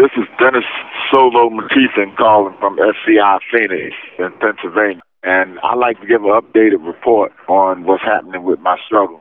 [0.00, 0.64] This is Dennis
[1.12, 5.02] Solo McKeithan calling from SCI Phoenix in Pennsylvania.
[5.22, 9.20] And I'd like to give an updated report on what's happening with my struggle.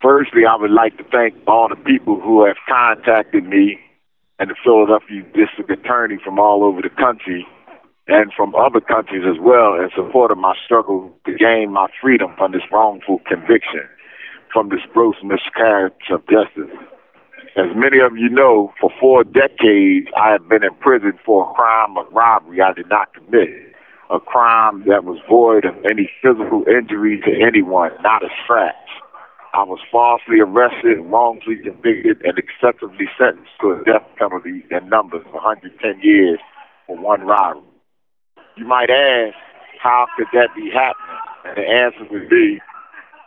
[0.00, 3.78] Firstly, I would like to thank all the people who have contacted me
[4.38, 7.46] and the Philadelphia District Attorney from all over the country
[8.08, 12.32] and from other countries as well in support of my struggle to gain my freedom
[12.38, 13.84] from this wrongful conviction,
[14.50, 16.72] from this gross miscarriage of justice.
[17.56, 21.54] As many of you know, for four decades, I have been in prison for a
[21.54, 23.48] crime of robbery I did not commit.
[24.10, 28.74] A crime that was void of any physical injury to anyone, not a scratch.
[29.54, 35.22] I was falsely arrested, wrongfully convicted, and excessively sentenced to a death penalty in numbers
[35.24, 36.40] of 110 years
[36.88, 37.62] for one robbery.
[38.56, 39.36] You might ask,
[39.80, 41.18] how could that be happening?
[41.44, 42.58] And the answer would be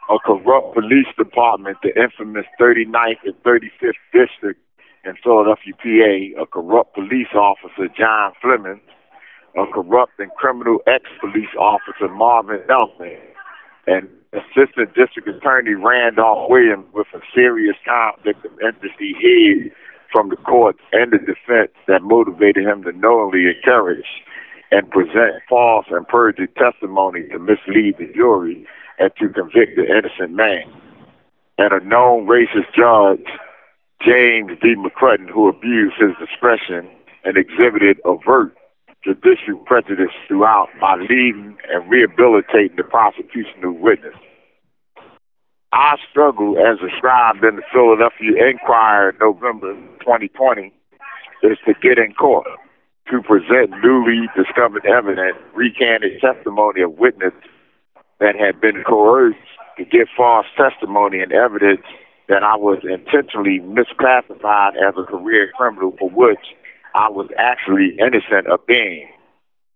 [0.09, 4.59] a corrupt police department, the infamous 39th and 35th District
[5.03, 8.81] in Philadelphia, PA, a corrupt police officer, John Fleming,
[9.55, 13.19] a corrupt and criminal ex-police officer, Marvin Elfman,
[13.87, 19.71] and Assistant District Attorney Randolph Williams with a serious conflict of interest he hid
[20.11, 24.05] from the courts and the defense that motivated him to knowingly encourage
[24.71, 28.67] and present false and perjured testimony to mislead the jury
[28.99, 30.63] and to convict the innocent man.
[31.57, 33.25] And a known racist judge,
[34.01, 34.75] James D.
[34.75, 36.87] McCrudden, who abused his discretion
[37.23, 38.55] and exhibited overt
[39.03, 44.13] judicial prejudice throughout by leading and rehabilitating the prosecution's witness.
[45.73, 50.73] Our struggle, as described in the Philadelphia Inquirer in November 2020,
[51.43, 52.47] is to get in court
[53.11, 57.39] to present newly discovered evidence, recanted testimony of witnesses
[58.19, 59.37] that had been coerced
[59.77, 61.81] to give false testimony and evidence
[62.27, 66.55] that I was intentionally misclassified as a career criminal for which
[66.95, 69.07] I was actually innocent of being.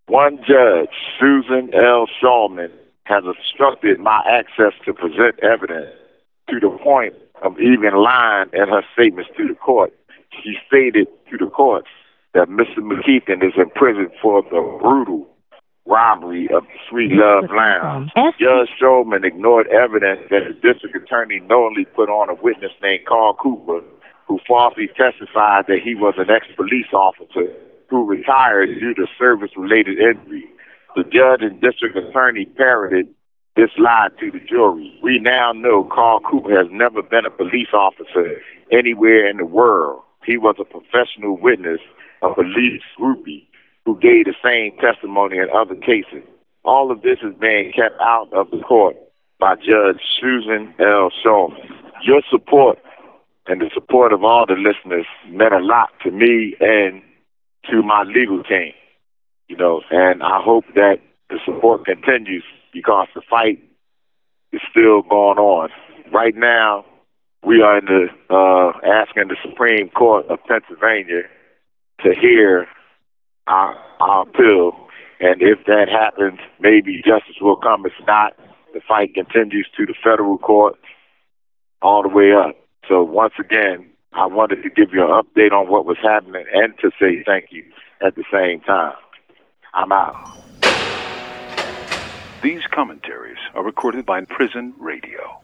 [0.07, 0.89] One judge,
[1.19, 2.07] Susan L.
[2.21, 2.71] Shulman,
[3.05, 5.91] has obstructed my access to present evidence
[6.49, 9.93] to the point of even lying in her statements to the court.
[10.43, 11.85] She stated to the court
[12.33, 12.77] that Mr.
[12.79, 15.27] McKeithan is in prison for the brutal
[15.85, 18.11] robbery of Sweet Love Lounge.
[18.37, 23.33] Judge Shulman ignored evidence that the district attorney knowingly put on a witness named Carl
[23.35, 23.79] Cooper,
[24.27, 27.47] who falsely testified that he was an ex-police officer
[27.89, 30.45] who retired due to service-related injury.
[30.95, 33.07] The judge and district attorney parroted
[33.55, 34.97] this lie to the jury.
[35.01, 38.41] We now know Carl Cooper has never been a police officer
[38.71, 40.01] anywhere in the world.
[40.25, 41.79] He was a professional witness,
[42.21, 43.47] a police groupie
[43.85, 46.23] who gave the same testimony in other cases.
[46.63, 48.95] All of this is being kept out of the court
[49.39, 51.09] by Judge Susan L.
[51.23, 51.57] Shulman.
[52.03, 52.79] Your support
[53.47, 57.01] and the support of all the listeners meant a lot to me and
[57.69, 58.73] to my legal team.
[59.47, 60.99] You know, and I hope that
[61.29, 63.59] the support continues because the fight
[64.53, 65.69] is still going on.
[66.13, 66.85] Right now,
[67.43, 71.23] we are in the uh, asking the Supreme Court of Pennsylvania
[72.03, 72.67] to hear
[73.47, 74.73] our, our appeal.
[75.21, 77.85] And if that happens, maybe justice will come.
[77.85, 78.33] If not,
[78.73, 80.79] the fight continues to the federal court
[81.81, 82.55] all the way up.
[82.89, 86.73] So once again, I wanted to give you an update on what was happening and
[86.79, 87.63] to say thank you
[88.05, 88.95] at the same time.
[89.75, 90.15] I'm out.
[92.41, 95.39] These commentaries are recorded by Prison Radio.